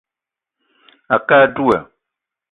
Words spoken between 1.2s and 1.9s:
kə á dula